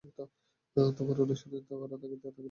[0.95, 2.39] তোমার অন্বেষণ করার তাগিদ থাকতে হবে।